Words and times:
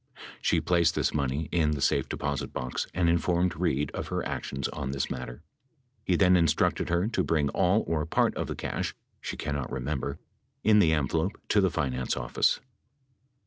She 0.41 0.59
placed 0.59 0.95
this 0.95 1.13
money 1.13 1.47
in 1.51 1.73
the 1.73 1.79
safe 1.79 2.09
deposit. 2.09 2.51
box 2.51 2.87
and 2.91 3.07
informed 3.07 3.55
Reid 3.55 3.91
of 3.91 4.07
her 4.07 4.25
actions 4.27 4.67
on 4.69 4.89
this 4.89 5.11
matter. 5.11 5.43
He 6.03 6.15
then 6.15 6.35
instructed 6.35 6.89
her 6.89 7.07
to 7.09 7.23
bring 7.23 7.49
all 7.49 7.83
or 7.87 8.03
part 8.07 8.33
of 8.35 8.47
the 8.47 8.55
cash 8.55 8.95
(she 9.21 9.37
cannot 9.37 9.71
remember) 9.71 10.17
in 10.63 10.79
the 10.79 10.91
envelope 10.91 11.39
to 11.49 11.61
the 11.61 11.69
finance 11.69 12.17
office. 12.17 12.59